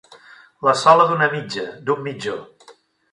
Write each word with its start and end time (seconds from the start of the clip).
La 0.67 0.71
sola 0.83 1.05
d'una 1.11 1.27
mitja, 1.33 1.65
d'un 1.91 2.01
mitjó. 2.09 2.37